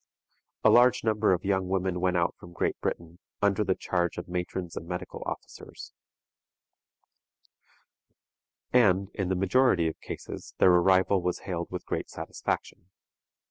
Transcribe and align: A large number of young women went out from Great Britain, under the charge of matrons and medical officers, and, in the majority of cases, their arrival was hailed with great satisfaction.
A 0.63 0.71
large 0.71 1.03
number 1.03 1.31
of 1.31 1.45
young 1.45 1.67
women 1.67 2.01
went 2.01 2.17
out 2.17 2.33
from 2.39 2.53
Great 2.53 2.75
Britain, 2.81 3.19
under 3.39 3.63
the 3.63 3.75
charge 3.75 4.17
of 4.17 4.27
matrons 4.27 4.75
and 4.75 4.87
medical 4.87 5.21
officers, 5.27 5.93
and, 8.73 9.11
in 9.13 9.29
the 9.29 9.35
majority 9.35 9.87
of 9.87 10.01
cases, 10.01 10.55
their 10.57 10.71
arrival 10.71 11.21
was 11.21 11.41
hailed 11.45 11.69
with 11.69 11.85
great 11.85 12.09
satisfaction. 12.09 12.89